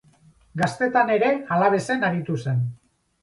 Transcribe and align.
Gaztetan 0.61 1.11
ere 1.15 1.29
Alavesen 1.57 2.09
aritu 2.09 2.39
zen. 2.47 2.65